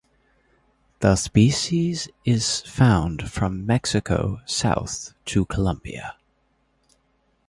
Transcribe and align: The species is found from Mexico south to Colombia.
The 1.01 1.15
species 1.15 2.09
is 2.25 2.61
found 2.61 3.29
from 3.29 3.67
Mexico 3.67 4.41
south 4.47 5.13
to 5.25 5.45
Colombia. 5.45 6.15